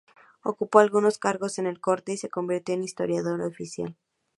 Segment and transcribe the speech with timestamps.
[0.41, 3.95] Ocupó algunos cargos en la corte y se convirtió en historiador oficial.